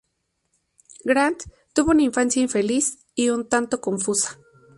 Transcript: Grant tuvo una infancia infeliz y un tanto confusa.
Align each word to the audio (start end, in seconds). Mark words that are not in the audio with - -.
Grant 1.05 1.43
tuvo 1.75 1.91
una 1.91 2.01
infancia 2.01 2.41
infeliz 2.41 3.05
y 3.13 3.29
un 3.29 3.47
tanto 3.47 3.79
confusa. 3.81 4.39